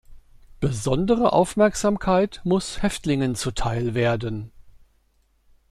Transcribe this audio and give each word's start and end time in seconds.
Besondere 0.59 1.31
Aufmerksamkeit 1.31 2.41
muss 2.43 2.81
Häftlingen 2.81 3.35
zuteil 3.35 3.93
werden. 3.93 4.51